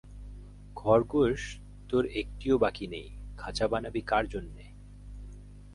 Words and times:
খরগোশ 0.75 1.41
তোর 1.89 2.03
একটিও 2.13 2.55
বাকি 2.57 2.85
নেই, 2.87 3.07
খাঁচা 3.37 3.65
বানাবি 3.67 4.01
কার 4.01 4.23
জন্যে? 4.27 4.63